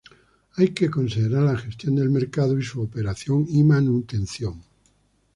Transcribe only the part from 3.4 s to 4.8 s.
y manutención.